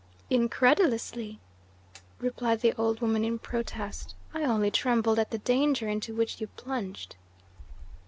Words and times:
"Incredulously?" 0.31 1.39
replied 2.17 2.61
the 2.61 2.73
old 2.73 3.01
woman 3.01 3.23
in 3.23 3.37
protest. 3.37 4.15
"I 4.33 4.41
only 4.43 4.71
trembled 4.71 5.19
at 5.19 5.29
the 5.29 5.37
danger 5.37 5.87
into 5.87 6.15
which 6.15 6.41
you 6.41 6.47
plunged." 6.47 7.17